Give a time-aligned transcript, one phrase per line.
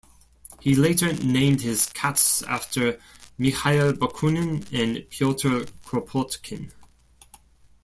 [0.59, 2.99] He later named his cats after
[3.37, 6.71] Mikhail Bakunin and Piotr Kropotkin.